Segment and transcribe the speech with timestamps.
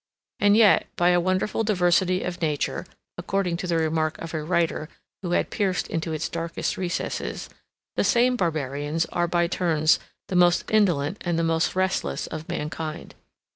[0.39, 2.87] And yet, by a wonderful diversity of nature,
[3.19, 4.89] (according to the remark of a writer
[5.21, 7.49] who had pierced into its darkest recesses,)
[7.95, 13.13] the same barbarians are by turns the most indolent and the most restless of mankind.